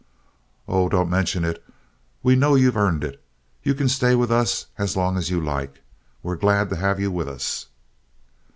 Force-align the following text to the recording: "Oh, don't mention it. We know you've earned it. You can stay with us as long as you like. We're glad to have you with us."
"Oh, 0.67 0.89
don't 0.89 1.11
mention 1.11 1.43
it. 1.45 1.63
We 2.23 2.35
know 2.35 2.55
you've 2.55 2.75
earned 2.75 3.03
it. 3.03 3.23
You 3.61 3.75
can 3.75 3.87
stay 3.87 4.15
with 4.15 4.31
us 4.31 4.65
as 4.79 4.97
long 4.97 5.15
as 5.15 5.29
you 5.29 5.39
like. 5.39 5.83
We're 6.23 6.37
glad 6.37 6.71
to 6.71 6.75
have 6.77 6.99
you 6.99 7.11
with 7.11 7.27
us." 7.29 7.67